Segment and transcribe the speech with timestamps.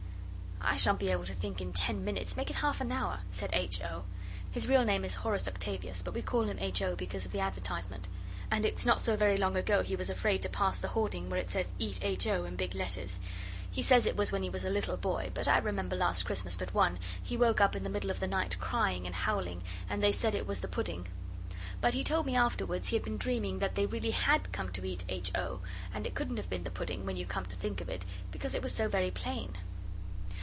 [0.63, 3.49] 'I shan't be able to think in ten minutes, make it half an hour,' said
[3.51, 3.81] H.
[3.81, 4.05] O.
[4.51, 6.81] His real name is Horace Octavius, but we call him H.
[6.83, 6.95] O.
[6.95, 8.07] because of the advertisement,
[8.49, 11.39] and it's not so very long ago he was afraid to pass the hoarding where
[11.39, 12.27] it says 'Eat H.
[12.27, 13.19] O.' in big letters.
[13.69, 16.55] He says it was when he was a little boy, but I remember last Christmas
[16.55, 20.11] but one, he woke in the middle of the night crying and howling, and they
[20.13, 21.07] said it was the pudding.
[21.81, 24.85] But he told me afterwards he had been dreaming that they really had come to
[24.85, 25.35] eat H.
[25.35, 25.59] O.,
[25.93, 28.53] and it couldn't have been the pudding, when you come to think of it, because
[28.55, 29.57] it was so very plain.